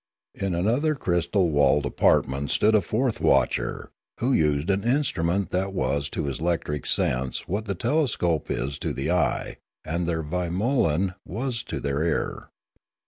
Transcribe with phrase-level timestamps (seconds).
[0.33, 6.09] In another crystal walled apartment stood a fourth watcher, who used an instrument that was
[6.09, 11.63] to his electric sense what the telescope is to the eye and their vamolan was
[11.65, 12.49] to their ear.